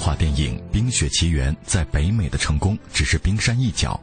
[0.00, 4.00] 动画电影《冰雪奇缘》在北美的成功只是冰山一角，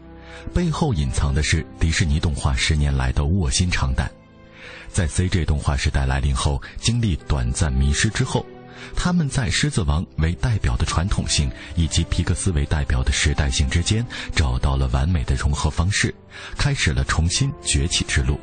[0.53, 4.07] 背后隐藏的是迪士尼动画十年来的卧薪尝胆。
[4.89, 8.45] 在 CG 动画时代来临后，经历短暂迷失之后，
[8.95, 16.13] 他们在《狮子王》为代表的传统性以及皮克斯为代表的时代性之间找到了完美的融合方式，
[16.59, 18.39] 开始了重新崛起之路。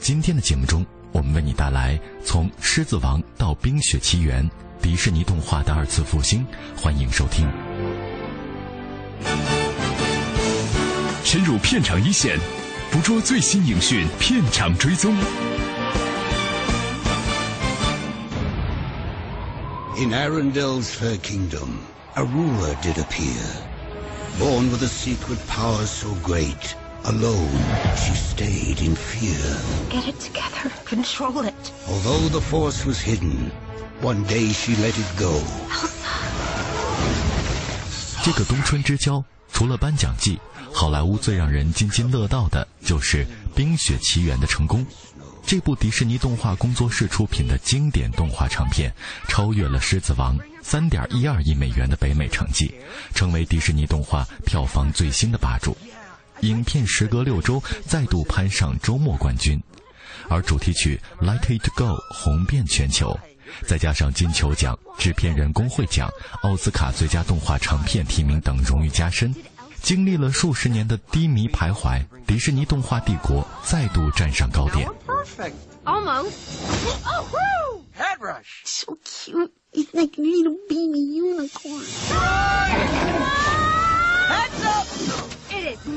[0.00, 4.48] 今天的节目中，我们为你带来从《狮子王》到《冰雪奇缘》
[4.81, 7.49] 迪士尼动画的二次复兴，欢迎收听。
[11.23, 12.37] 深入片场一线，
[12.91, 15.15] 捕捉最新影讯，片场追踪。
[19.95, 21.79] In Arendelle's fair kingdom,
[22.15, 23.41] a ruler did appear.
[24.39, 27.47] Born with a secret power so great, alone
[27.95, 29.37] she stayed in fear.
[29.89, 30.71] Get it together.
[30.85, 31.53] Control it.
[31.87, 33.51] Although the force was hidden,
[34.02, 35.42] one day she let it go.
[38.22, 40.38] 这个冬春之交，除了颁奖季，
[40.72, 44.86] 好莱坞最让人津津乐道的就是《冰雪奇缘》的成功。
[45.44, 48.92] 这部迪士尼动画工作室出品的经典动画长片，
[49.28, 52.72] 超越了《狮子王》三点一二亿美元的北美成绩，
[53.14, 55.76] 成为迪士尼动画票房最新的霸主。
[56.42, 59.60] 影片时隔六周再度攀上周末冠军，
[60.28, 63.18] 而主题曲《Let It Go》红遍全球。
[63.66, 66.08] 再加上金球奖、制片人工会奖、
[66.42, 69.34] 奥斯卡最佳动画长片提名等荣誉加身，
[69.82, 74.88] 经历了数十年的低迷徘徊，迪士尼动画帝国再度站上高点。
[75.84, 76.04] Oh,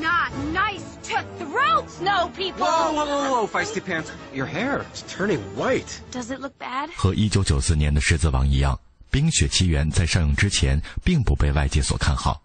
[0.00, 2.66] not nice to throw snow people.
[2.66, 4.10] Whoa, whoa, whoa, whoa, feisty pants.
[4.32, 6.00] Your hair is turning white.
[6.10, 6.90] Does it look bad?
[6.96, 8.74] 和1994年的《狮子王》一样，
[9.10, 12.42] 《冰雪奇缘》在上映之前并不被外界所看好。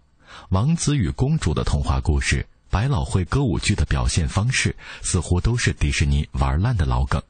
[0.49, 7.21] 王子与公主的童话故事、百老汇歌舞剧的表现方式，似乎都是迪士尼玩烂的老梗。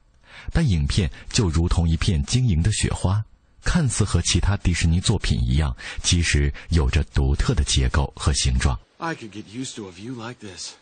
[0.51, 3.23] 但影片就如同一片晶莹的雪花，
[3.63, 8.77] 看似和其他迪士尼作品一样，其实有着独特的结构和形状。
[8.97, 10.73] I could get used to a view like this.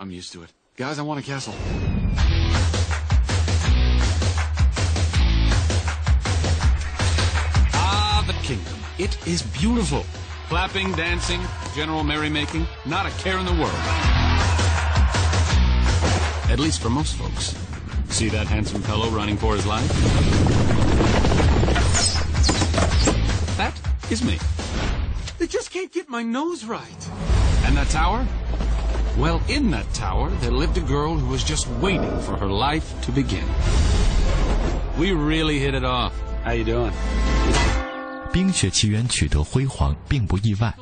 [0.00, 0.52] I'm used to it.
[0.76, 1.54] Guys, I want a castle.
[7.74, 8.74] Ah, the kingdom.
[8.98, 10.04] It is beautiful.
[10.48, 11.40] Clapping, dancing,
[11.74, 13.74] general merrymaking, not a care in the world.
[16.48, 17.56] At least for most folks.
[18.08, 19.88] See that handsome fellow running for his life?
[23.56, 23.74] That
[24.12, 24.38] is me.
[25.38, 27.08] They just can't get my nose right.
[27.64, 28.24] And that tower?
[29.18, 32.84] Well, in that tower, there lived a girl who was just waiting for her life
[33.02, 33.42] to begin.
[34.96, 36.12] We really hit it off.
[36.44, 36.92] How you doing?
[38.30, 40.72] 《冰雪奇缘》取得辉煌并不意外，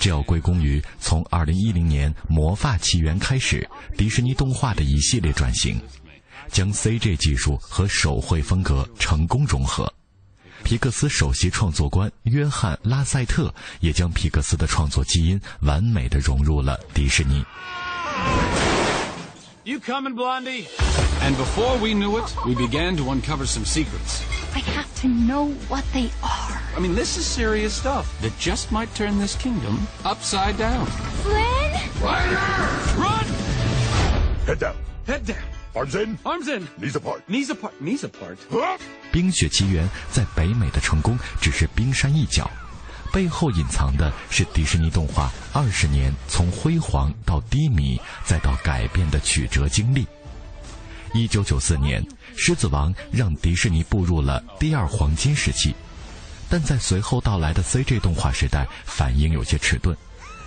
[0.00, 5.80] 这要归功于从2010年《魔法奇缘》开始，迪士尼动画的一系列转型，
[6.50, 9.92] 将 CG 技术和手绘风格成功融合。
[10.64, 17.44] 皮克斯首席创作官约翰·拉塞特也将皮克斯的创作基因完美的融入了迪士尼。
[19.63, 20.67] You coming, Blondie?
[21.21, 24.23] And before we knew it, we began to uncover some secrets.
[24.55, 26.61] I have to know what they are.
[26.75, 30.85] I mean, this is serious stuff that just might turn this kingdom upside down.
[31.23, 31.71] Flynn?
[32.01, 33.25] Run!
[34.47, 34.75] Head down.
[35.05, 35.43] Head down.
[35.75, 36.17] Arms in.
[36.25, 36.67] Arms in.
[36.79, 37.23] Knees apart.
[37.29, 37.73] Knees apart.
[37.79, 38.37] Knees apart.
[38.59, 38.75] 啊《
[39.11, 42.49] 冰雪奇缘》在北美的成功只是冰山一角，
[43.16, 50.06] 背后隐藏的是迪士尼动画二十年从辉煌到低迷再到改变的曲折经历。
[51.14, 52.04] 一九九四年，
[52.36, 55.74] 《狮子王》让迪士尼步入了第二黄金时期，
[56.50, 59.96] 但在随后到来的 CG 动画时代，反应有些迟钝。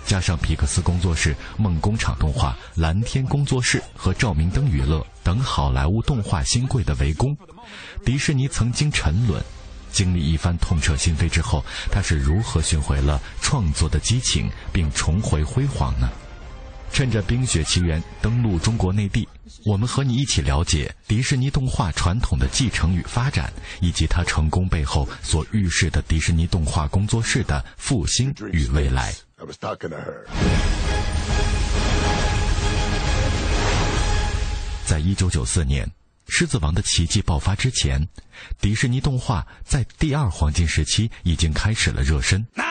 [0.06, 7.36] 加上皮克斯工作室、梦工厂动画、蓝天工作室和照明灯娱乐等好莱坞动画新贵的围攻，
[8.04, 9.42] 迪士尼曾经沉沦。
[9.92, 16.08] 经历一番痛彻心扉之后，他是如何寻回了创作的激情，并重回辉煌呢？
[16.92, 19.28] 趁着《冰雪奇缘》登陆中国内地，
[19.64, 29.14] 我们和你一起了解迪士尼动画传统的继承与发展，以及它成功背后所预示的迪士尼动画工作室的复兴与未来。
[34.84, 35.86] 在一九九四年，
[36.30, 38.08] 《狮子王》的奇迹爆发之前，
[38.60, 42.46] 迪士尼动画在第二黄金时期已经开始了热身。
[42.56, 42.66] We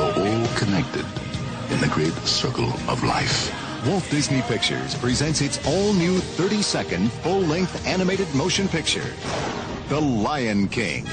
[0.00, 1.06] are all connected
[1.70, 3.63] in the great circle of life.
[3.86, 9.12] Walt Disney Pictures presents its all-new 30-second full-length animated motion picture,
[9.90, 11.04] The Lion King.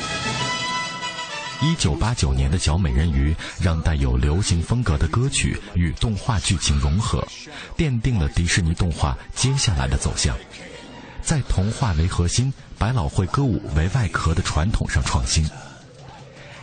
[1.62, 7.28] 一九八九年的小美人鱼让带有流行风格的歌曲与动画剧情融合，
[7.76, 10.34] 奠定了迪士尼动画接下来的走向。
[11.22, 15.46] 在童话为核心、百老汇歌舞为外壳的传统上创新。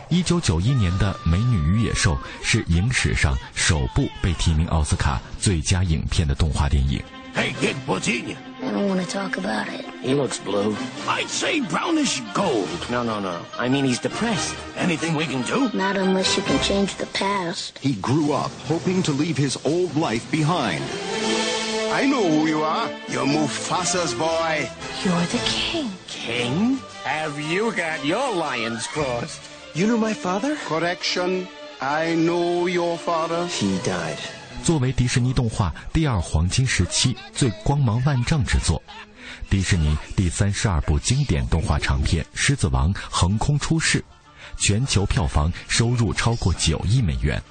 [0.08, 7.02] 一九九一年的《美女与野兽》是影史上首部被提名奥斯卡最佳影片的动画电影。
[7.34, 8.36] Hey, kid, what's eating you?
[8.62, 9.84] I don't want to talk about it.
[10.02, 10.76] He looks blue.
[11.08, 12.68] I'd say brownish gold.
[12.88, 13.40] No, no, no.
[13.58, 14.54] I mean, he's depressed.
[14.76, 15.68] Anything we can do?
[15.76, 17.80] Not unless you can change the past.
[17.80, 20.84] He grew up hoping to leave his old life behind.
[21.92, 22.88] I know who you are.
[23.08, 24.70] You're Mufasa's boy.
[25.04, 25.90] You're the king.
[26.06, 26.76] King?
[27.02, 29.40] Have you got your lions crossed?
[29.75, 30.55] You know my father?
[30.67, 31.47] Correction.
[31.79, 33.47] I know your father.
[33.47, 34.17] He died.
[34.63, 38.81] 作为迪士尼动画第二黄金时期最光芒万丈之作，
[39.47, 44.03] 迪士尼第三十二部经典动画长片《狮子王》横空出世，
[44.57, 47.41] 全球票房收入超过九亿美元，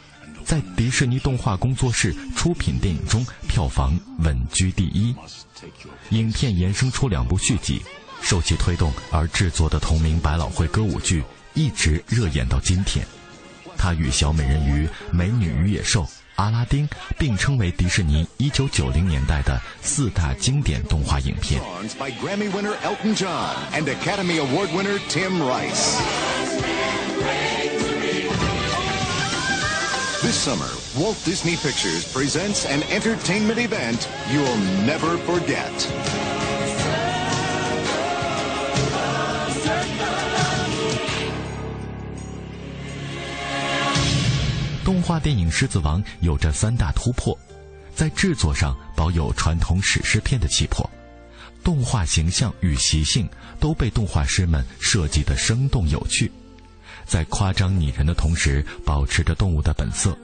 [0.45, 5.15] 在迪士尼动画工作室出品电影中票房稳居第一。
[6.11, 7.81] 影片衍生出两部续集，
[8.21, 11.23] 受其推动而制作的同名百老汇歌舞剧
[11.59, 13.05] 一直热演到今天。
[13.77, 16.05] 它与《小美人鱼》《美女与野兽》。
[16.37, 16.89] 阿拉丁
[17.19, 21.61] 并称为迪士尼1990年代的四大经典动画影片。
[21.99, 25.99] By Grammy winner Elton John and Academy Award winner Tim Rice.
[30.23, 36.48] This summer, Walt Disney Pictures presents an entertainment event you'll never forget.
[44.89, 47.39] 动画电影《狮子王》有着三大突破，
[47.95, 50.89] 在制作上保有传统史诗片的气魄，
[51.63, 53.29] 动画形象与习性
[53.61, 56.33] 都被动画师们设计得生动有趣，
[57.05, 60.17] 在夸张拟人的同时保持着动物的本色。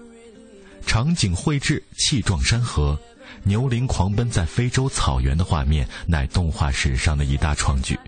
[0.87, 2.99] 场景绘制气壮山河，
[3.43, 8.00] 牛羚狂奔在非洲草原的画面乃动画史上的一大创举。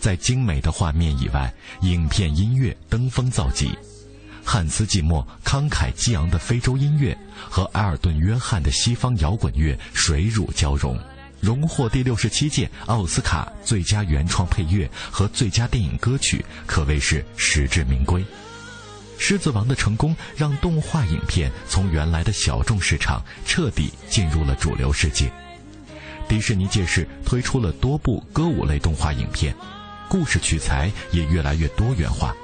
[0.00, 3.70] 在精美的画面以外，影片音乐登峰造极。
[4.52, 7.16] 汉斯季默慷慨激昂的非洲音乐
[7.48, 10.98] 和埃尔顿·约翰的西方摇滚乐水乳交融，
[11.38, 18.22] 荣获第六十七届奥斯卡最佳原创配乐和最佳电影歌曲，可谓是实至名归。
[19.20, 25.30] 《狮子王》的成功让动画影片从原来的小众市场彻底进入了主流世界。
[26.26, 29.54] 迪士尼届时推出了多部歌舞类动画影片，
[30.08, 32.34] 故事取材也越来越多元化。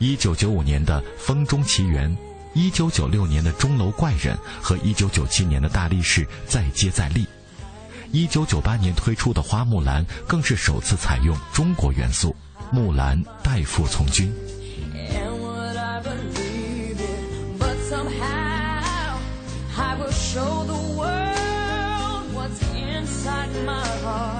[0.00, 2.10] 一九九五年的《风中奇缘》，
[2.54, 7.26] 一九九六年的《钟楼怪人》和一九九七年的《大力士》再接再厉。
[8.10, 12.34] 一九九八年推出的《花木兰》更是首次采用中国元素，
[12.72, 14.32] 木兰代父从军。
[20.32, 24.39] Show the world what's inside my heart.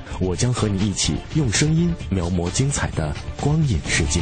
[0.20, 4.20] 我将和你一起用声音描摹精彩的光影世界。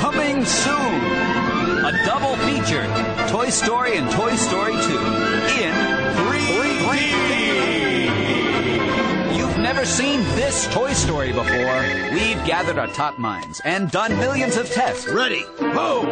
[0.00, 0.94] Coming soon,
[1.84, 2.86] a double feature:
[3.28, 4.78] Toy Story and Toy Story 2
[5.62, 5.72] in
[6.16, 7.12] 3D.
[9.36, 11.82] You've never seen this Toy Story before.
[12.12, 15.06] We've gathered our top minds and done millions of tests.
[15.08, 15.44] Ready?
[15.58, 16.06] Boom!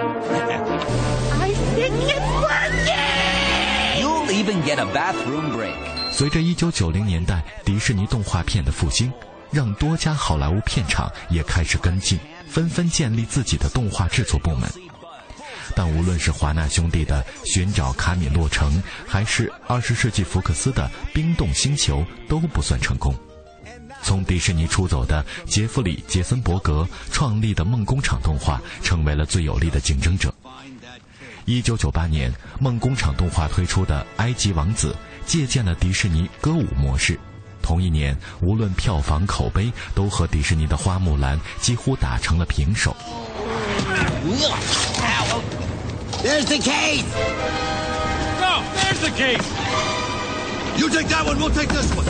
[1.40, 2.20] I think it's working!
[2.20, 2.23] You'll
[4.45, 5.73] even get a bathroom break.
[6.11, 9.11] 随着1990年代迪士尼动画片的复兴，
[9.51, 14.69] 让多家好莱坞片厂也开始跟进，纷纷建立自己的动画制作部门。
[15.75, 18.71] 但无论是华纳兄弟的《寻找卡米洛城》，
[19.07, 23.15] 还是二十世纪福克斯的《冰冻星球》，都不算成功。
[24.03, 30.31] 从迪士尼出走的杰弗里·杰森伯格创立的梦工厂动画，成为了最有力的竞争者。
[31.45, 34.95] 一九九八年，梦工厂动画推出的《埃及王子》
[35.29, 37.19] 借鉴了迪士尼歌舞模式。
[37.61, 42.95] 同一年，无论票房口碑，都和迪士尼的《花木兰》几乎打成了平手。
[46.23, 47.03] There's the case!
[48.41, 49.45] No, there's the case!
[50.77, 52.05] You take that one, we'll take this one.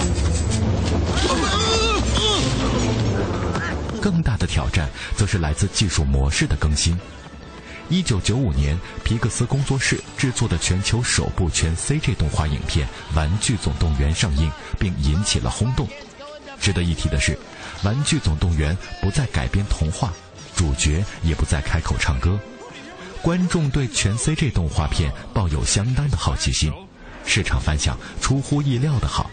[4.01, 6.97] 更大的挑战则是来自技术模式的更新。
[7.87, 15.87] 一九九五年，皮克斯工作室制作的全球首部全 CG 动画影片《玩具总动员》上映，并引起了轰动。
[16.59, 17.33] 值得一提的是，
[17.83, 20.11] 《玩具总动员》不再改编童话，
[20.55, 22.39] 主角也不再开口唱歌，
[23.21, 26.73] 观众对全 CG 动画片抱有相当的好奇心，
[27.23, 29.29] 市场反响出乎意料的好。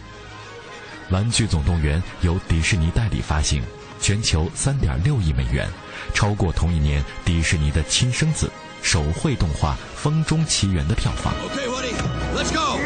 [1.12, 3.62] 《玩具总动员》由迪士尼代理发行，
[3.98, 5.66] 全球三点六亿美元，
[6.14, 8.50] 超过同一年迪士尼的亲生子
[8.82, 11.32] 手绘动画《风中奇缘》的票房。
[11.50, 11.94] Okay, Woody,
[12.34, 12.78] let's go!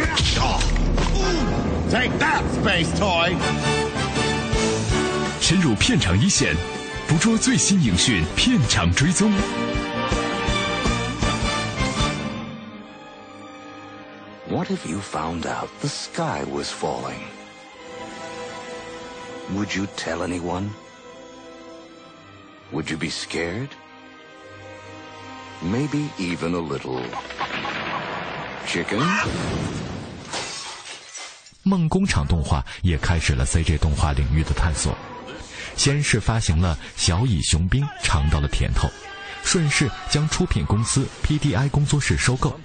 [1.90, 3.37] Take that, space toy!
[5.40, 6.56] 深入片场一线，
[7.06, 9.32] 捕捉最新影讯，片场追踪。
[14.49, 17.20] What if you found out the sky was falling?
[19.54, 20.70] Would you tell anyone?
[22.73, 23.68] Would you be scared?
[25.62, 27.00] Maybe even a little
[28.66, 29.00] chicken?
[31.62, 34.96] 梦工厂动画也开始了 CG 动画领域的探索，
[35.76, 38.88] 先是发行了《小蚁雄兵》，尝到了甜头，
[39.44, 42.58] 顺势将出品公司 PDI 工作室收购。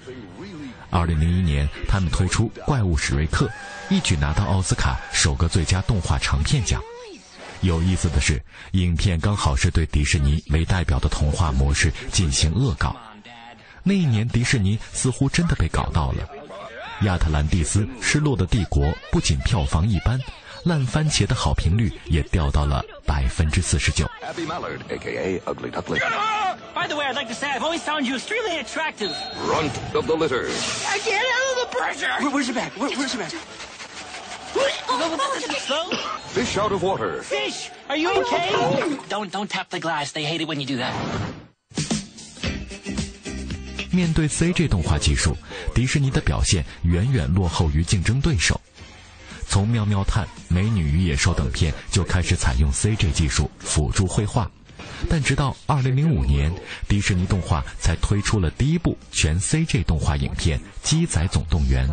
[0.90, 3.46] 二零零一年，他们推出《怪物史瑞克》，
[3.88, 6.82] 一举拿到奥斯卡首个最佳动画长片奖。
[7.62, 8.42] 有意思的是，
[8.72, 12.94] 影片刚好是对迪士尼为代表的童话模式进行恶搞。
[13.84, 16.28] 那一年，迪士尼似乎真的被搞到了。
[17.02, 20.20] 亚特兰蒂斯失落的帝国不仅票房一般，
[20.64, 24.08] 烂番茄的好评率也掉到了百分之四十九。
[24.22, 26.00] Abby Mallard, aka Ugly Duckling.
[26.74, 29.14] By the way, I'd like to say I've always found you extremely attractive.
[29.46, 30.48] Runt of the litter.
[30.88, 32.22] I can't handle the pressure.
[32.22, 32.72] Where, where's your bag?
[32.76, 33.32] Where, where's your bag?
[36.32, 37.22] Fish out of water.
[37.22, 38.50] Fish, are you okay?
[39.08, 40.12] Don't don't tap the glass.
[40.12, 40.92] They hate it when you do that.
[43.90, 45.36] 面对 CG 动画技术，
[45.74, 48.58] 迪士尼的表现远远落后于竞争对手。
[49.46, 54.50] 从《妙妙探》《美女与野兽》等片就开始采用 CG 技术辅助绘画，
[55.10, 56.50] 但直到2005年，
[56.88, 61.86] 迪士尼动画才推出了第一部全 CG 动画影片《鸡仔总动员》。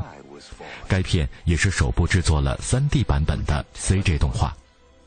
[0.89, 4.53] 该片也是首部制作了 3D 版本的 CG 动画，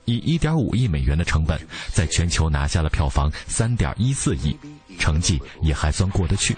[0.04, 1.60] 以1.5亿美元的成本，
[1.92, 4.56] 在全球拿下了票房3.14亿，
[4.98, 6.56] 成绩也还算过得去。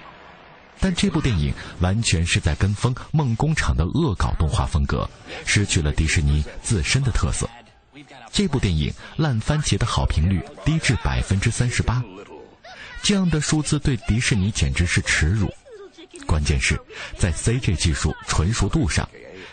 [0.79, 5.09] 但这部电影完全是在跟风梦工厂的恶搞动画风格，
[5.47, 7.49] 失去了迪士尼自身的特色。
[8.31, 12.03] 这部电影烂番茄的好评率低至百分之三十八，
[13.03, 15.51] 这样的数字对迪士尼简直是耻辱。
[16.35, 16.77] 关键是
[17.17, 19.09] 在 CG 技术纯熟度上，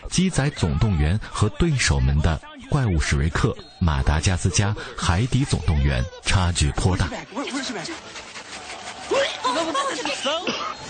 [0.10, 2.36] 《鸡仔总动员》和对手们的
[2.68, 7.08] 《怪物史瑞克》《马达加斯加》《海底总动员》差距颇大。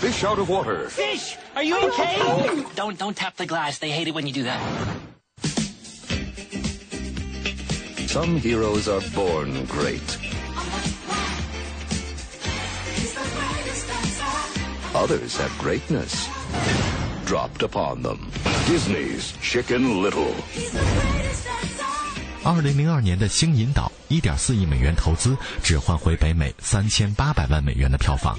[0.01, 0.89] Fish out of water.
[0.89, 2.17] Fish, are you okay?
[2.75, 3.77] Don't don't tap the glass.
[3.77, 4.59] They hate it when you do that.
[8.07, 10.22] Some heroes are born great.
[14.95, 16.27] Others have greatness
[17.25, 18.19] dropped upon them.
[18.67, 20.35] Disney's Chicken Little.
[22.43, 28.37] 二零零二年的《星银岛》一点四亿美元投资，只换回北美三千八百万美元的票房。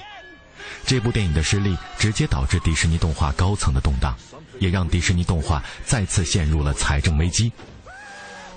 [0.87, 4.15] 这部电影的失利，直接导致迪士尼动画高层的动荡，
[4.61, 7.51] 也让迪士尼动画再次陷入了财政危机。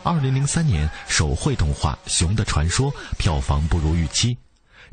[0.03, 4.37] 二零零三年，手绘动画《熊的传说》票房不如预期。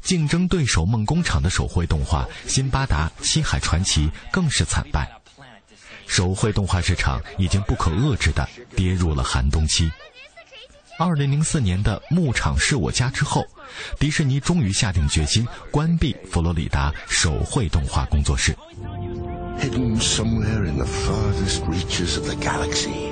[0.05, 5.11] 竞争对手梦工厂的手绘动画《辛巴达七海传奇》更是惨败，
[6.07, 8.47] 手绘动画市场已经不可遏制地
[8.77, 9.91] 跌入了寒冬期。
[10.99, 13.45] 二零零四年的《牧场是我家》之后，
[13.99, 18.55] 迪士尼终于下定决心关闭佛罗里达手绘动画工作室。
[19.59, 23.11] Hidden somewhere in the farthest reaches of the galaxy,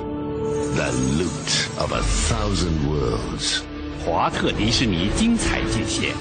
[0.75, 3.63] the loot of a thousand worlds.
[4.05, 6.13] 华特迪士尼精彩巨献，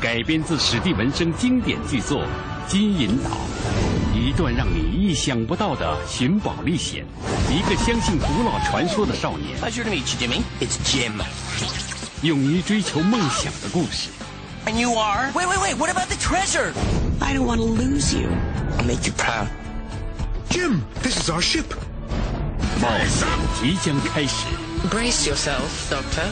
[0.00, 2.22] 改编自史蒂文生经典巨作
[2.66, 3.30] 《金银岛》，
[4.18, 7.06] 一段让你意想不到的寻宝历险，
[7.48, 10.42] 一个相信古老传说的少年，Pleasure to meet you, Jimmy.
[10.60, 11.22] It's Jim.
[12.22, 14.08] 勇于追求梦想的故事。
[14.66, 15.30] And you are?
[15.32, 15.76] Wait, wait, wait.
[15.76, 16.72] What about the treasure?
[17.20, 18.28] I don't want to lose you.
[18.76, 19.46] I'll make you proud.
[20.50, 21.66] Jim, this is our ship.
[22.82, 23.28] 冒险
[23.60, 24.46] 即将开始。
[24.89, 26.31] Brace yourself, Doctor.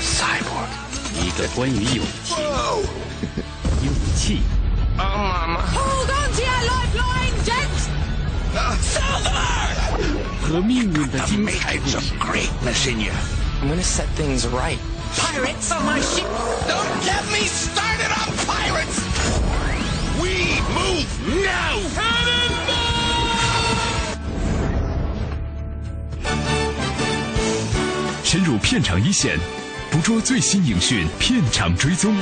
[0.00, 0.68] Cyborg.
[1.20, 2.34] 一个关于勇气、
[3.82, 4.40] 勇气
[4.98, 5.60] Oh, Mama.
[5.74, 7.88] Hold on to your lifeline, gents!
[10.42, 13.12] 和命运的精 Make 彩 it 故事 some。greatness in you.
[13.62, 14.78] I'm gonna set things right.
[15.16, 16.26] Pirates on my ship!
[16.66, 19.01] Don't get me started on pirates!
[20.75, 21.07] Move
[21.43, 21.79] now!
[28.23, 29.37] 深入片场一线，
[29.91, 32.15] 捕捉最新影讯，片场追踪。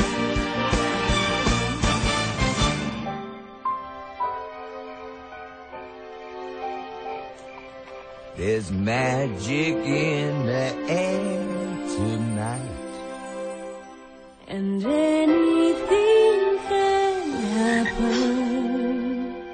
[8.37, 11.45] There's magic in the air
[11.87, 12.59] tonight.
[14.49, 15.60] And anything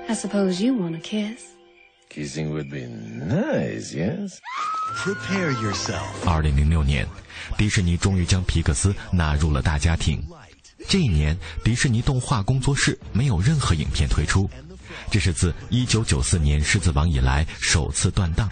[0.10, 1.54] I suppose you want a kiss.
[2.10, 4.40] Kissing would be nice, yes?
[4.96, 6.06] Prepare yourself.
[6.26, 7.06] 二零零六年，
[7.58, 10.24] 迪士尼终于将皮克斯纳入了大家庭。
[10.88, 14.50] 这一年，迪士尼动画工作室没有任何影片推出，
[15.12, 18.50] 这是自一九九四年《狮子王》以来首次断档。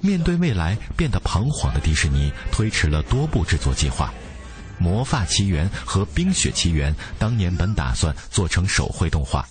[0.00, 4.12] 面对未来变得彷徨的迪士尼，推迟了多部制作计划，
[4.82, 9.46] 《魔法奇缘》和《冰雪奇缘》当年本打算做成手绘动画，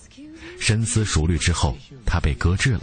[0.60, 2.82] 深思熟虑之后，他被搁置了。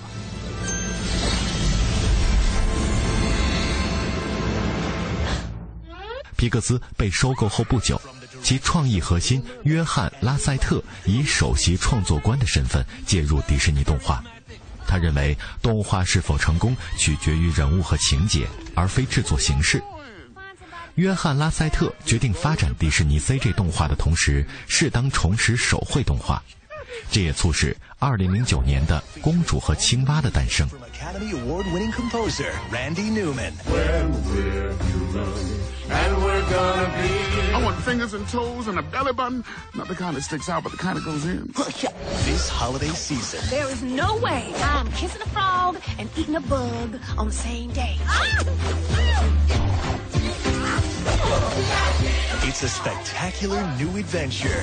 [6.36, 8.00] 皮克斯被收购后不久，
[8.42, 14.24] 其创意核心约翰·拉塞特以首席创作官的身份介入迪士尼动画。
[14.86, 19.82] 他认为，动画是否成功取决于人物和情节，而非制作形式。
[20.96, 26.42] 约翰·拉塞特决定发展迪士尼 CG 动画的同时，适当重拾手绘动画，
[27.11, 30.67] 这也促使2009年的《公主和青蛙》的诞生。
[30.69, 33.53] Academy Award-winning composer Randy Newman.
[35.87, 37.53] And we're gonna be.
[37.53, 39.43] I want fingers and toes and a belly button.
[39.75, 41.51] Not the kind that sticks out, but the kind that goes in.
[42.25, 46.99] This holiday season, There is no way I'm kissing a frog and eating a bug
[47.17, 47.97] on the same day.
[52.47, 54.61] it's a spectacular new adventure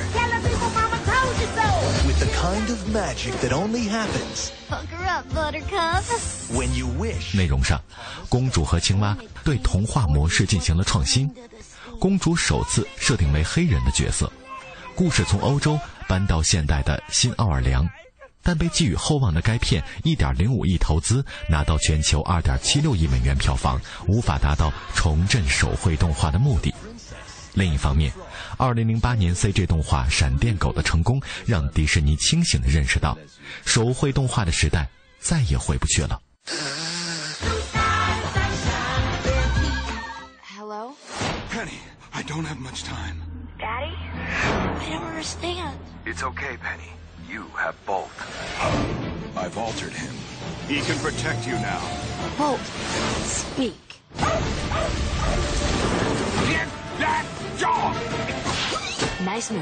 [2.05, 4.51] With the kind of magic that only happens.
[4.69, 6.03] Pucker up, Buttercup!
[6.53, 7.35] When you wish.
[7.35, 7.81] 内容上，
[8.29, 11.29] 公主和青蛙对童话模式进行了创新。
[11.99, 14.31] 公主首次设定为黑人的角色，
[14.95, 17.89] 故事从欧洲搬到现代的新奥尔良，
[18.41, 26.73] 但被寄予厚望的该片1.05亿投资拿到全球2.76亿美元票房，无法达到重振手绘动画的目的。
[27.53, 28.13] 另一方面，
[28.58, 33.16] ，2008年 CG 动画《闪电狗》的成功，让迪士尼清醒地认识到，
[33.64, 34.88] 手绘动画的时代
[35.20, 36.20] 再也回不去了。
[40.56, 40.94] Hello?
[41.50, 41.78] Penny,
[42.10, 43.16] I don't have much time.
[43.58, 43.94] Daddy?
[44.78, 45.76] I don't understand.
[46.04, 46.90] It's okay, Penny.
[47.28, 48.10] You have both.
[49.36, 50.14] I've altered him.
[50.68, 51.80] He can protect you now.
[52.36, 52.60] Bolt.
[53.24, 53.74] Speak.
[56.48, 57.24] Get that
[57.58, 57.96] dog!
[59.37, 59.61] Nice move.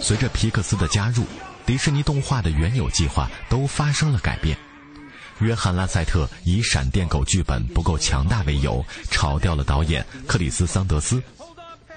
[0.00, 1.24] 随着皮克斯的加入，
[1.66, 4.56] 迪士尼动画的原有计划都发生了改变。
[5.40, 11.22] 约翰·拉塞特以《闪电狗》剧本不够强大为由，炒掉了导演克里斯·桑德斯。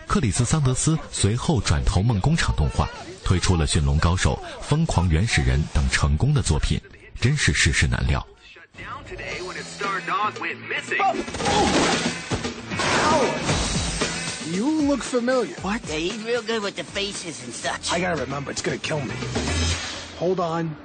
[0.06, 2.90] 克里斯·桑德斯随后转投梦工厂动画，
[3.24, 6.78] 推出了《驯龙高手》《疯狂原始人》等成功的作品，
[7.22, 8.28] 真是世事难料。
[14.54, 15.56] You look familiar.
[15.62, 15.82] What?
[15.88, 17.92] Yeah, he's real good with the faces and such.
[17.92, 19.14] I gotta remember, it's gonna kill me.
[20.20, 20.76] Hold on.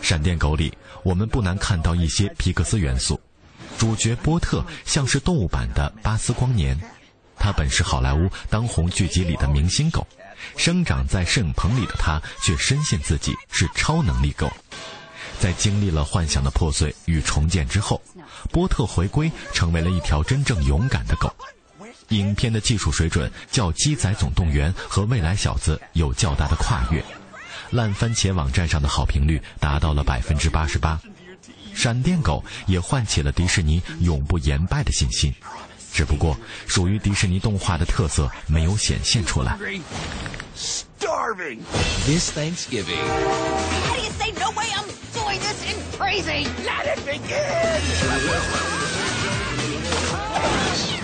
[0.00, 3.20] 闪电狗里，我们不难看到一些皮克斯元素。
[3.76, 6.78] 主角波特像是动物版的巴斯光年，
[7.36, 10.06] 他本是好莱坞当红剧集里的明星狗，
[10.56, 14.50] 生长在摄影棚里的他却深信自己是超能力狗。
[15.40, 18.00] 在经历了幻想的破碎与重建之后，
[18.50, 21.30] 波特回归，成为了一条真正勇敢的狗。
[22.08, 27.02] 影片的技术水准较《鸡仔总动员》和《未来小子》有较大的跨越，
[27.70, 31.00] 烂番茄网站上的好评率达到了百分之八十八。
[31.74, 35.34] 闪电狗也唤起了迪士尼永不言败的信心，
[35.92, 36.36] 只不过
[36.66, 39.58] 属于迪士尼动画的特色没有显现出来。
[40.56, 41.58] Starving.
[42.06, 46.46] This Thanksgiving, How do you say no way I'm doing this in crazy?
[46.64, 48.73] Let it begin.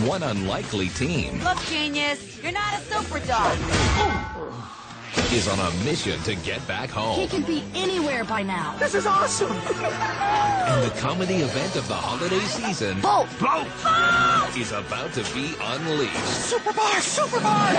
[0.06, 3.58] One unlikely team Look, genius, you're not a super dog.
[5.32, 7.14] is on a mission to get back home.
[7.14, 7.28] He home.
[7.28, 8.76] could be anywhere by now.
[8.78, 9.52] This is awesome.
[9.52, 13.28] And the comedy event of the holiday season Bolt!
[13.38, 13.64] Blow.
[14.56, 16.16] is about to be unleashed.
[16.26, 17.72] Super bar, super bar.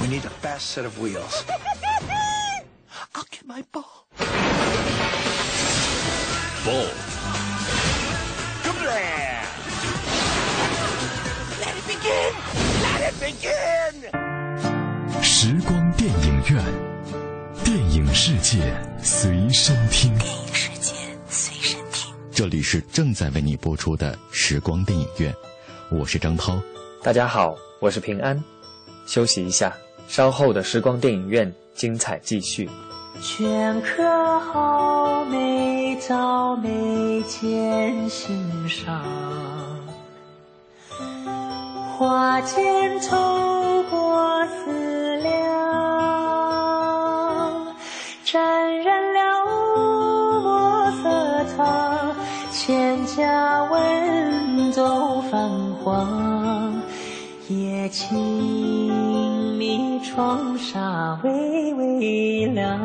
[0.00, 1.44] we need a fast set of wheels.
[3.14, 4.06] I'll get my ball.
[6.64, 7.09] Bolt.
[8.90, 9.46] Kablam!
[11.60, 12.32] Let it begin.
[12.82, 13.94] Let it begin.
[15.22, 16.64] 时光电影院，
[17.64, 18.58] 电影世界
[19.00, 20.12] 随身听。
[20.18, 20.94] 电影世界
[21.28, 22.12] 随身听。
[22.32, 25.32] 这里是正在为你播出的时光电影院，
[25.90, 26.60] 我是张涛。
[27.02, 28.42] 大家好，我是平安。
[29.06, 29.72] 休息一下，
[30.08, 32.68] 稍后的时光电影院精彩继续。
[33.22, 38.98] 镌刻好美照眉间心上，
[41.98, 43.16] 花间透
[43.90, 45.36] 过思量，
[48.24, 49.44] 沾染了
[50.42, 52.16] 墨色烫，
[52.50, 55.50] 千家文奏泛
[55.84, 56.80] 黄，
[57.48, 58.79] 夜静
[60.12, 62.78] 窗纱微微亮。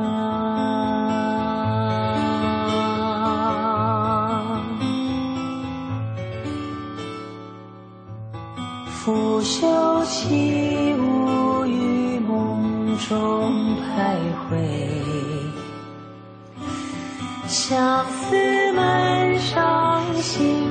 [8.92, 14.56] 拂袖起舞于梦中徘徊，
[17.48, 20.64] 相思满上心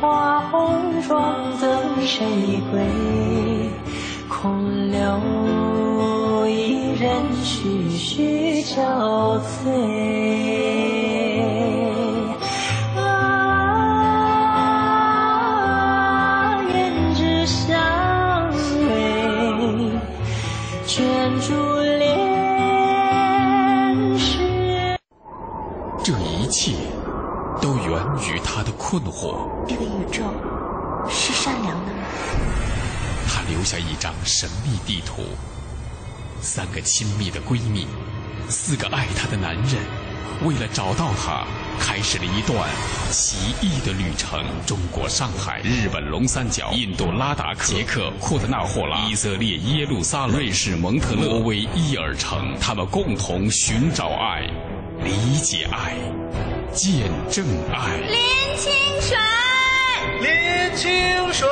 [0.00, 1.70] 花红妆等
[2.04, 2.24] 谁
[2.70, 2.80] 归？
[4.28, 7.10] 空留一人
[7.44, 10.31] 徐徐憔悴。
[28.92, 29.48] 困惑。
[29.66, 30.22] 这个宇宙
[31.08, 32.02] 是善良的吗？
[33.26, 35.22] 他留下一张神秘地图，
[36.42, 37.86] 三个亲密的闺蜜，
[38.50, 39.80] 四个爱她的男人，
[40.44, 41.46] 为了找到她，
[41.80, 42.68] 开始了一段
[43.10, 44.44] 奇异的旅程。
[44.66, 54.42] 中国上海、日本龙三角、印度拉达克、捷克库特纳霍拉、以色列耶路撒冷、瑞士蒙特勒、挪威伊尔城，他们共同寻找爱，
[55.02, 55.96] 理解爱，
[56.74, 57.98] 见证爱。
[57.98, 58.18] 林
[58.56, 59.18] 清玄，
[60.22, 60.90] 林清
[61.32, 61.46] 玄，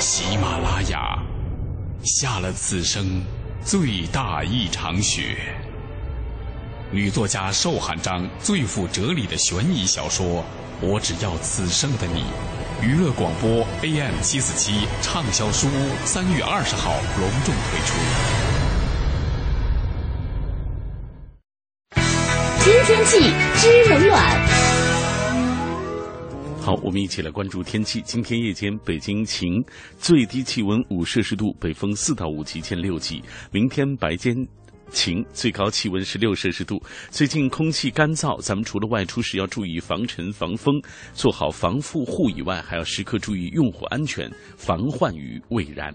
[0.00, 1.22] 喜马拉雅
[2.02, 3.22] 下了此生
[3.64, 5.36] 最大一场雪。
[6.90, 10.26] 女作家寿汉章最富哲理的悬疑小说
[10.80, 12.22] 《我只要此生的你》，
[12.82, 18.55] 娱乐广播 AM 七四七畅销书屋三月二十号隆重推出。
[22.66, 23.20] 今天气
[23.54, 24.20] 知冷暖。
[26.60, 28.02] 好，我们一起来关注天气。
[28.04, 29.64] 今天夜间北京晴，
[30.00, 33.22] 最低气温五摄氏度，北风四到五级，见六级。
[33.52, 34.34] 明天白天
[34.90, 36.82] 晴，最高气温十六摄氏度。
[37.08, 40.74] 最近空气干燥，咱们除了外出时要注意防尘防风，
[41.14, 45.94] 做好防护护以外，还要时刻注意用火安全，防患于未然。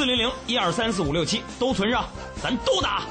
[0.00, 2.08] 四零零一二三四五六七都存上，
[2.42, 3.06] 咱都打。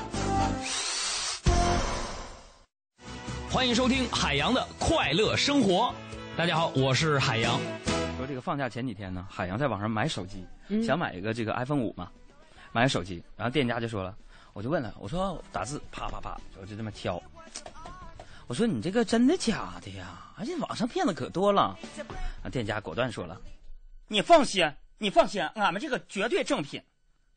[3.48, 5.94] 欢迎收听海洋的快乐生活。
[6.36, 7.60] 大家好，我是海洋。
[8.18, 12.10] 说这个放假前几天呢，海洋在网上买手机，嗯、想买一个这个 iPhone 五嘛，
[12.72, 14.18] 买手机，然后店家就说了，
[14.54, 17.22] 我就问了，我说打字啪啪啪，我就这么挑。
[18.48, 20.34] 我说你这个真的假的呀？
[20.40, 21.78] 而且网上骗子可多了。
[22.42, 23.40] 啊，店家果断说了，
[24.08, 24.68] 你放心。
[25.00, 26.80] 你放心，俺们这个绝对正品，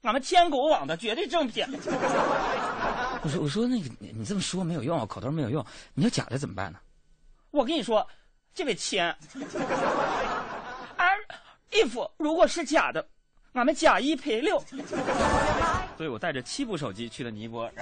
[0.02, 1.64] 俺们天狗网的绝对正品。
[3.24, 6.78] 我说我说那个你你这么说没有用，口头没有用，你要假的怎么办呢？
[7.52, 8.04] 我跟你说，
[8.52, 9.14] 这位亲，而
[11.70, 13.06] if 如果是假的，
[13.52, 14.60] 俺们假一赔六。
[15.96, 17.72] 所以我带着七部手机去了尼泊尔。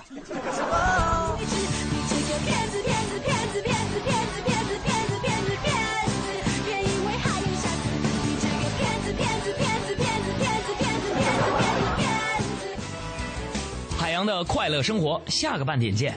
[14.21, 16.15] 洋的快乐生活，下个半点见。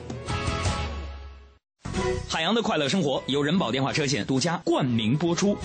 [2.28, 5.58] 海洋的快乐生活由人保电话车险独家冠名播出。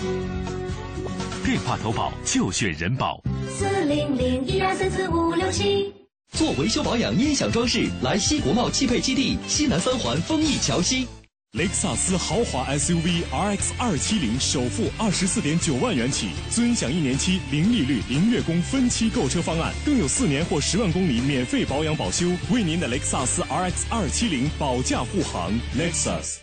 [1.43, 3.21] 电话投保就选人保。
[3.49, 5.93] 四零零一二三四五六七。
[6.31, 11.09] 做维修保养、音响装饰，来西国贸汽配基地西南三环丰益桥西。
[11.53, 25.51] 雷克萨斯豪华 SUV RX 二七零首付二十四点九万元起，尊享一年期零利率、零月供分期购车方案，更有四年或十万公里免费保养保修，为您的雷克萨斯 RX 二七零保驾护航。
[25.75, 26.35] Lexus。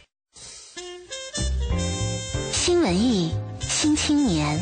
[2.51, 4.61] 新文艺，新青年，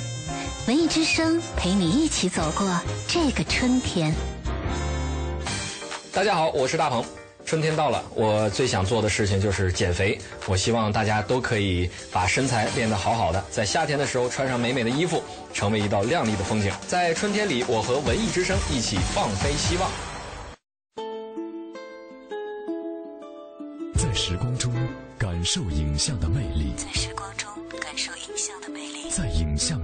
[0.68, 2.78] 文艺之声陪你一起走过
[3.08, 4.14] 这个春天。
[6.12, 7.02] 大家好，我是大鹏。
[7.44, 10.18] 春天到了，我最想做的事情就是减肥。
[10.46, 16.72] 我希望大家都可以把身材练得好好的，在夏天的时候穿上美美的衣服，成为一道亮丽的风景。
[16.88, 19.90] 在春天里，我和文艺之声一起放飞希望。
[23.94, 24.72] 在时光中
[25.18, 29.83] 感受影像的魅力，在时光中感受影像的魅力，在影像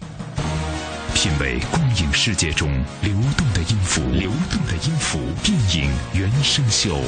[1.21, 2.67] 品味光影世界中
[3.03, 6.97] 流动的音符，流动的音符，电影原声秀。《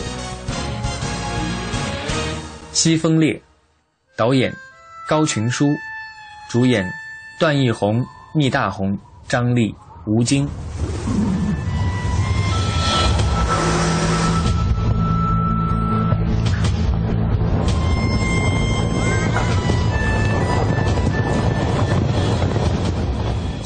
[2.72, 3.34] 西风烈》，
[4.16, 4.54] 导演
[5.10, 5.68] 高群书，
[6.48, 6.88] 主演
[7.40, 8.96] 段奕宏、倪大红、
[9.28, 9.74] 张丽、
[10.06, 10.46] 吴京。《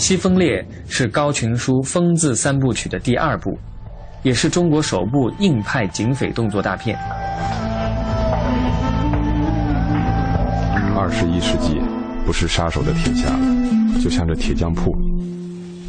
[0.07, 3.59] 西风烈》是高群书《风字三部曲》的第二部，
[4.23, 6.97] 也是中国首部硬派警匪动作大片。
[10.95, 11.81] 二十一世纪
[12.25, 14.95] 不是杀手的天下了，就像这铁匠铺，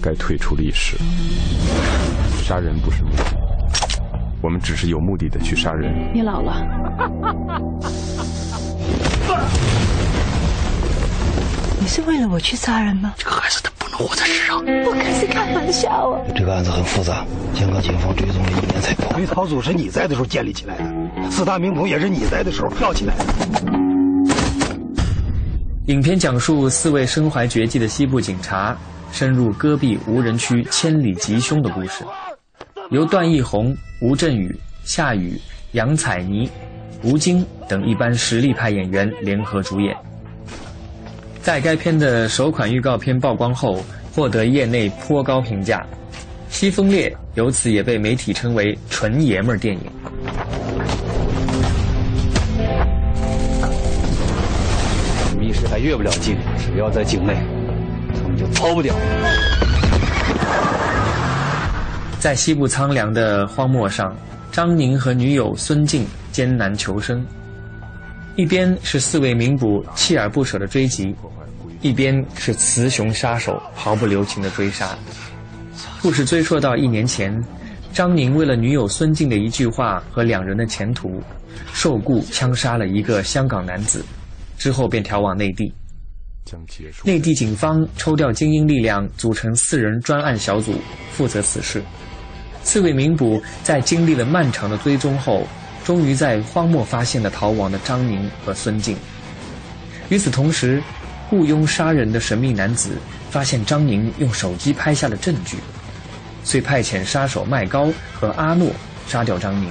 [0.03, 0.97] 该退出历史。
[2.43, 3.23] 杀人不是目的，
[4.43, 5.95] 我们只是有目的的去杀人。
[6.13, 6.67] 你老了。
[11.79, 13.15] 你是为了我去杀人吗？
[13.17, 13.71] 这个孩子他
[14.07, 14.59] 活在世上。
[14.59, 16.21] 我可是开玩笑啊。
[16.37, 19.13] 这个案子很复杂，香港警方追踪了一年才破。
[19.15, 23.25] 追逃组是你在的时候建立起来的，四大名捕也是你在的时候跳起来的。
[25.87, 28.77] 影片讲述四位身怀绝技的西部警察
[29.11, 32.05] 深入戈壁无人区千里缉凶的故事，
[32.91, 35.41] 由段奕宏、吴镇宇、夏雨、
[35.73, 36.49] 杨采妮、
[37.03, 39.97] 吴京等一班实力派演员联合主演。
[41.49, 43.83] 在该片的首款预告片曝光后，
[44.15, 45.81] 获得业内颇高评价，
[46.55, 49.81] 《西风烈》由此也被媒体称为“纯爷们儿电影”。
[55.25, 57.35] 我们一时还越不了境，只要在境内，
[58.15, 58.95] 他们就逃不掉。
[62.21, 64.15] 在西部苍凉的荒漠上，
[64.53, 67.25] 张宁和女友孙静艰难求生，
[68.37, 71.17] 一边是四位名捕锲而不舍的追击。
[71.81, 74.99] 一边是雌雄杀手毫不留情的追杀。
[76.03, 77.37] 故事追溯到一年前，
[77.93, 81.23] 张宁为了女友孙静的一句话和两人的前途，
[81.73, 84.05] 受雇枪杀了一个香港男子，
[84.59, 85.73] 之后便调往内地。
[87.05, 90.81] 内地警方抽调精英力量，组成四人专案小组
[91.13, 91.83] 负责此事。
[92.63, 95.47] 四位名捕在经历了漫长的追踪后，
[95.85, 98.97] 终于在荒漠发现了逃亡的张宁和孙静。
[100.09, 100.83] 与此同时，
[101.29, 102.97] 雇佣杀人的神秘男子
[103.31, 105.59] 发现张宁用手机拍下了证据，
[106.43, 108.71] 遂派遣杀手麦高和阿诺
[109.07, 109.71] 杀掉张宁。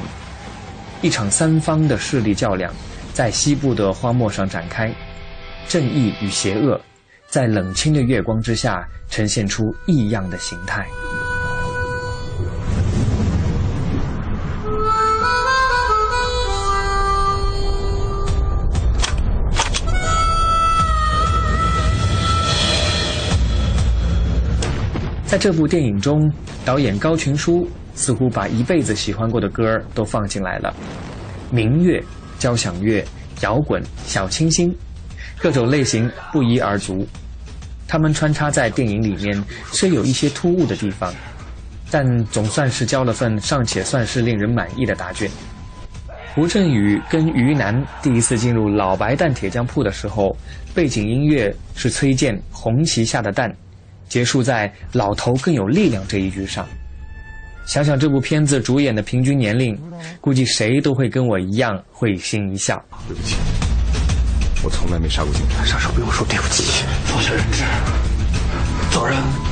[1.02, 2.72] 一场三方的势力较量
[3.14, 4.94] 在西部的荒漠上展开，
[5.68, 6.80] 正义与邪恶
[7.28, 10.86] 在冷清的月光之下呈现出异样的形态。
[25.28, 26.32] 在这部电影中，
[26.64, 30.74] 导演高群书似乎把一辈子喜欢过的歌儿都放进来了，
[31.52, 32.02] 民乐、
[32.40, 33.04] 交响乐、
[33.42, 34.74] 摇滚、小清新，
[35.38, 37.06] 各种类型不一而足。
[37.90, 41.14] 他们穿插在电影里面，虽有一些突兀的地方，
[41.92, 45.30] 但总算是交了份尚且算是令人满意的答卷。
[46.38, 50.34] 吴镇宇跟于南第一次进入老白蛋铁匠铺的时候，
[50.74, 53.52] 背景音乐是崔健《红旗下的蛋》。
[54.08, 56.68] 结束在“老头更有力量”这一句上。
[57.66, 59.78] 想想这部片子主演的平均年龄，
[60.22, 62.82] 估计谁都会跟我一样会心一笑。
[63.08, 63.36] 对不起，
[64.64, 65.66] 我从来没杀过警察。
[65.66, 66.64] 杀手不用说对不起，
[67.06, 67.64] 放下人质，
[68.92, 69.47] 走人。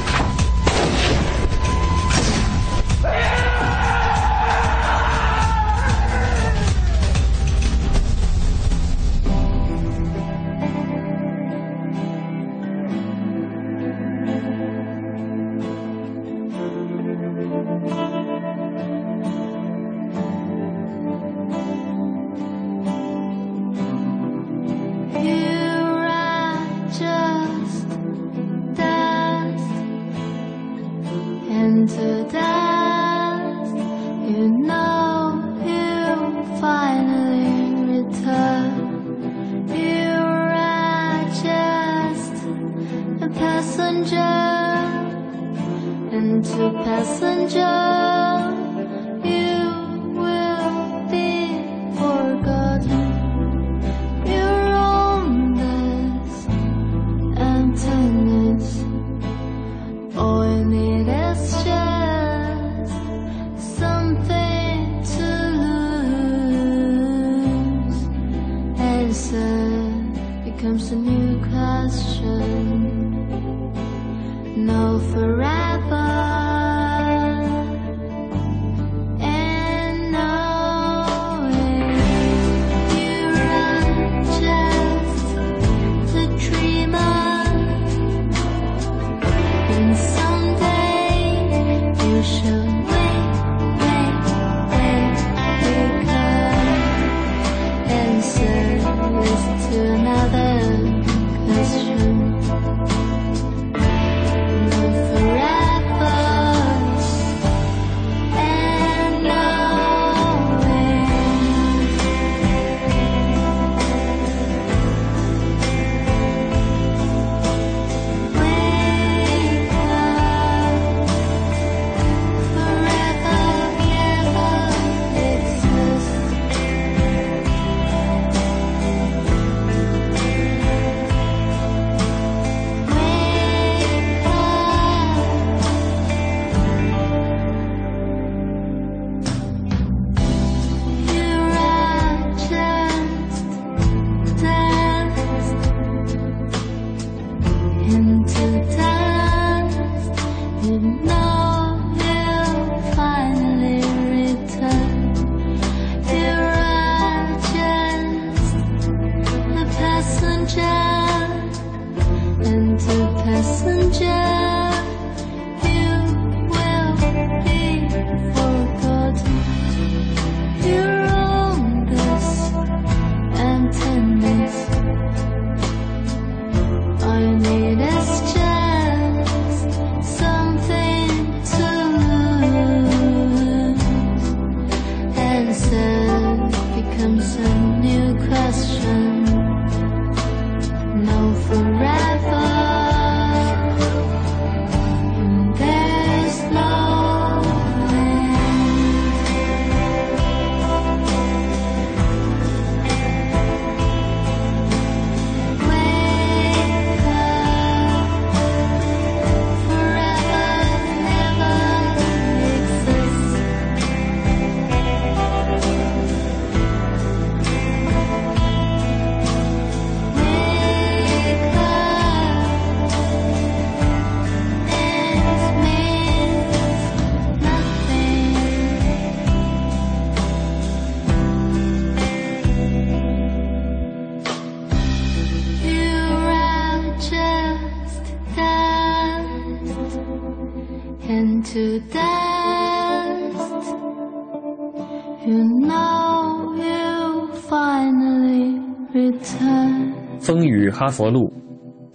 [250.77, 251.31] 哈佛路，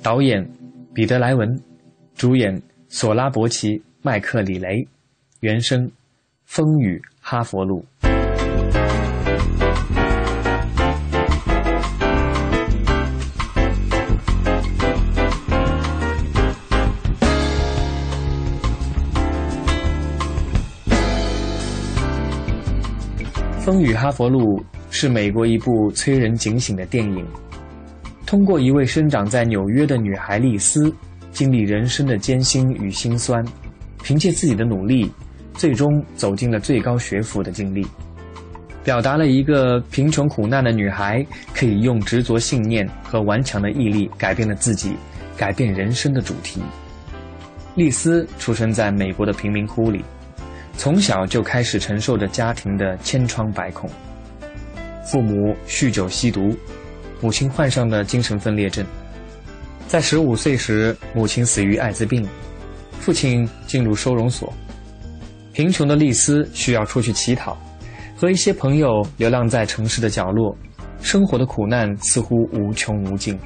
[0.02, 0.42] 导演
[0.94, 1.46] 彼得莱文，
[2.14, 4.88] 主演索拉伯奇、麦克里雷，
[5.40, 5.86] 原声
[6.46, 7.84] 风雨哈佛路。
[23.62, 24.58] 《风雨哈佛路》
[24.90, 27.26] 是美国一部催人警醒的电影，
[28.30, 30.94] 通过一位生长在纽约的女孩丽丝，
[31.32, 33.44] 经历人生的艰辛与辛酸，
[34.04, 35.10] 凭借自己的努力，
[35.54, 37.84] 最终走进了最高学府的经历，
[38.84, 44.94] 表达了一个贫穷苦难的女孩可以用执着信念和顽强的毅力改变了自己、
[45.36, 46.62] 改变人生的主题。
[47.74, 50.04] 丽丝出生在美国的贫民窟里。
[50.76, 53.90] 从小就开始承受着家庭的千疮百孔，
[55.04, 56.56] 父母酗酒吸毒，
[57.20, 58.84] 母亲患上了精神分裂症。
[59.86, 62.26] 在十五岁时，母亲死于艾滋病，
[62.98, 64.52] 父亲进入收容所。
[65.52, 67.56] 贫穷的丽丝需要出去乞讨，
[68.16, 70.56] 和一些朋友流浪在城市的角落，
[71.02, 73.38] 生活的苦难似乎无穷无尽。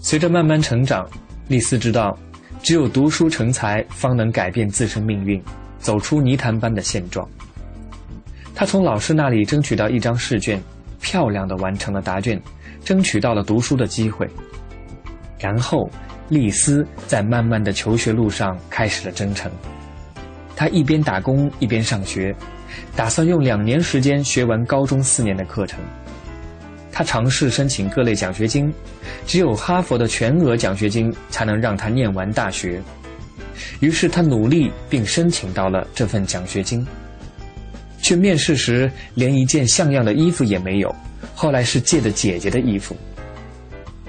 [0.00, 1.08] 随着慢慢成长，
[1.48, 2.16] 丽丝知道，
[2.62, 5.42] 只有读书成才，方能改变自身命运。
[5.78, 7.28] 走出泥潭般的现状，
[8.54, 10.62] 他从老师那里争取到一张试卷，
[11.00, 12.40] 漂亮的完成了答卷，
[12.84, 14.28] 争取到了读书的机会。
[15.38, 15.90] 然后，
[16.28, 19.50] 丽丝在漫漫的求学路上开始了征程。
[20.54, 22.34] 她一边打工一边上学，
[22.94, 25.80] 打算用两年时间学完高中四年的课程。
[26.94, 28.70] 他尝试申请各类奖学金，
[29.26, 32.82] 只有哈佛的全额奖学金才能让他念完大学。
[33.80, 36.86] 于是他努力并申请到了这份奖学金，
[38.02, 40.94] 去面试时连一件像样的衣服也没有，
[41.42, 42.96] 后来是借的姐姐的衣服。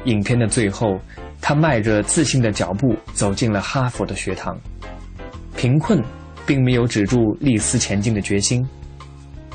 [0.05, 0.99] 影片的最后，
[1.41, 4.55] 他迈着自信的脚步走进了哈佛的学堂。
[5.57, 5.99] 贫困
[6.45, 8.63] 并没有止住丽丝前进的决心，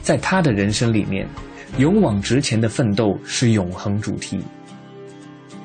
[0.02, 1.24] 在他的人生里面，
[1.76, 4.38] 勇往直前的奋斗是永恒主题。《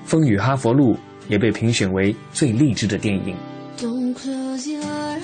[0.06, 0.94] 风雨哈佛路》
[1.28, 3.36] 也被评选为最励志的电影。
[3.80, 5.24] Don't close your eyes.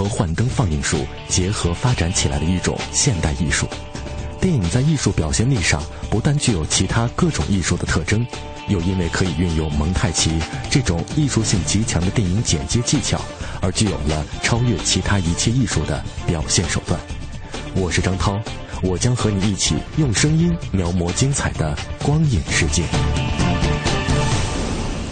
[0.00, 3.66] 和幻灯放映术结合发展起来的一种现代艺术。
[4.40, 8.26] 电影在艺术表现力上不但具有其他各种艺术的特征，
[8.68, 10.30] 又因为可以运用蒙太奇
[10.70, 13.20] 这种艺术性极强的电影剪接技巧，
[13.60, 16.98] 而具有了超越其他一切艺术的表现手段。
[17.74, 18.40] 我是张涛，
[18.82, 22.84] 我将和你一起用声音描摹精彩的光影世界。《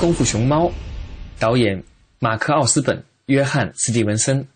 [0.00, 0.64] 功夫熊猫》，
[1.38, 1.84] 导演
[2.20, 4.48] 马克·奥斯本、约翰·斯蒂文森，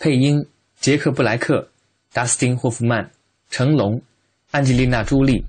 [0.00, 0.46] 配音
[0.78, 1.68] 杰克·布莱克、
[2.12, 3.10] 达斯汀·霍夫曼、
[3.50, 4.00] 成龙、
[4.52, 5.44] 安吉丽娜·朱莉、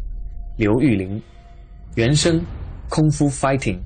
[0.57, 1.21] 刘玉玲，
[1.93, 2.41] 原声
[2.89, 3.77] 《空腹 Fighting》。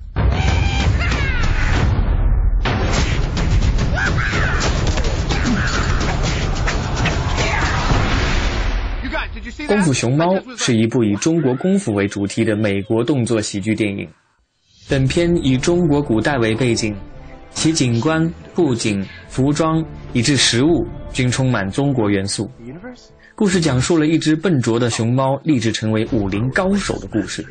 [9.67, 14.07] 《功夫熊猫》是一部以中国功夫为主题的美国动作喜剧电影。
[14.87, 16.95] 本片以中国古代为背景，
[17.51, 22.47] 其景观、布景、服装以至食物均充满中国元素。
[23.33, 27.43] 故事讲述了一只笨拙的熊猫立志成为武林高手的故事。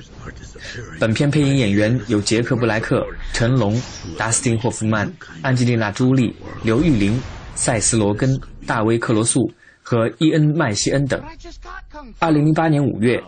[1.01, 3.75] 本片配音演员有杰克·布莱克、成龙、
[4.17, 5.13] 达斯汀·霍夫曼、
[5.43, 7.21] 安吉丽娜·朱莉、刘玉玲、
[7.57, 9.51] 塞斯·罗根、大卫·克罗素
[9.83, 11.21] 和伊恩·麦西恩等。
[12.21, 13.21] 二零零八年五月，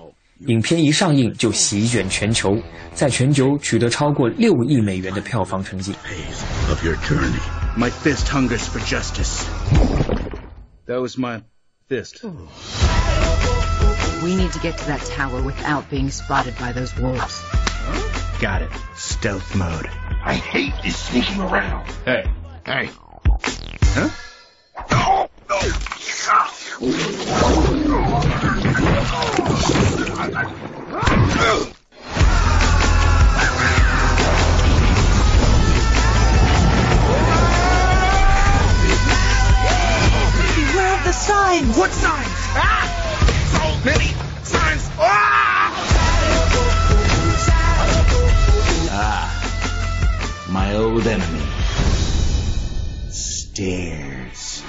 [0.47, 2.57] 影片一上映就席卷全球，
[2.95, 5.93] 在全球取得超过六亿美元的票房成绩。
[7.77, 7.91] Of your journey.
[7.91, 9.45] My fist hungers for justice.
[10.87, 11.43] That was my
[11.89, 12.25] fist.
[14.23, 17.43] We need to get to that tower without being spotted by those wolves.
[18.41, 18.71] Got it.
[18.97, 19.87] Stealth mode.
[20.25, 21.87] I hate this sneaking around.
[22.05, 22.31] Hey.
[22.65, 22.91] Hey.
[23.83, 24.11] Huh?
[31.41, 31.84] Beware of the
[41.15, 41.77] signs!
[41.77, 42.29] What signs?
[42.57, 42.87] Ah!
[43.53, 44.11] So many
[44.43, 44.91] signs!
[44.99, 45.71] Ah!
[50.51, 51.43] My old enemy.
[53.11, 54.61] Stairs.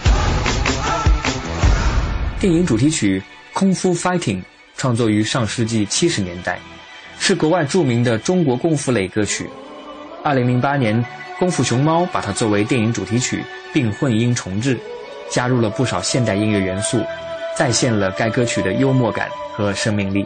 [2.39, 3.19] 电影主题曲
[3.53, 4.41] 《空夫 Fighting》
[4.77, 6.59] 创作于上世纪七十年代，
[7.19, 9.49] 是国外著名的中国功夫类歌曲。
[10.23, 11.03] 二零零八年，
[11.39, 13.43] 《功夫熊猫》把它作为电影主题曲，
[13.73, 14.79] 并混音重制，
[15.29, 17.03] 加入了不少现代音乐元素，
[17.55, 20.25] 再现了该歌曲的幽默感和生命力。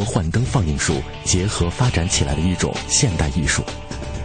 [0.00, 3.62] 和幻灯放映术结合发展起来的一种现代艺术。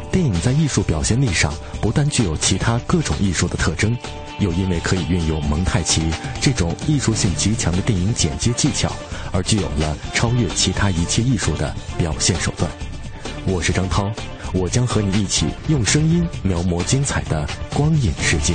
[0.09, 3.95] 电影在艺术表现力上不但具有其他各种艺术的特征，
[4.39, 6.01] 又因为可以运用蒙太奇
[6.39, 8.89] 这种艺术性极强的电影剪接技巧，
[9.33, 12.71] 而具有了超越其他一切艺术的表现手段。
[13.45, 14.09] 我是张涛，
[14.53, 18.53] 我将和你一起用声音描摹精彩的光影世界。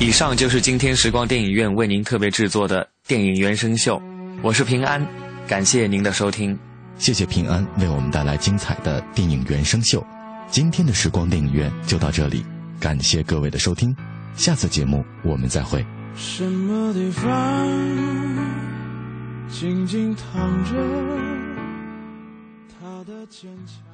[0.00, 4.02] 以上就是今天时光电影院为您特别制作的电影原声秀，
[4.42, 5.04] 我是平安，
[5.48, 6.56] 感谢您的收听，
[6.98, 10.04] 谢谢平安为我们带来精彩的电影原声秀。
[10.48, 12.44] 今天的时光电影院就到这里，
[12.78, 13.96] 感谢各位的收听，
[14.34, 15.84] 下次节目我们再会。
[16.14, 17.66] 什么地方
[19.48, 20.72] 静静躺着
[22.78, 23.85] 他的坚强？